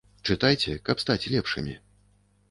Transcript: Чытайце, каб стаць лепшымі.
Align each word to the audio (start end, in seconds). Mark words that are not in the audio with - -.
Чытайце, 0.27 0.71
каб 0.87 1.03
стаць 1.03 1.29
лепшымі. 1.33 1.75